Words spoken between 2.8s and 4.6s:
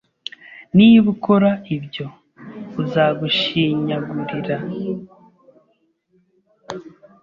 uzagushinyagurira.